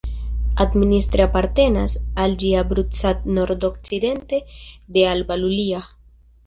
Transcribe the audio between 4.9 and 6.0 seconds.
de Alba Iulia.